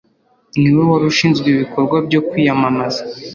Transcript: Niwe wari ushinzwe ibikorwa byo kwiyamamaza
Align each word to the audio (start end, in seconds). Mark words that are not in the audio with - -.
Niwe 0.59 0.81
wari 0.89 1.05
ushinzwe 1.11 1.47
ibikorwa 1.49 1.95
byo 2.07 2.19
kwiyamamaza 2.27 3.01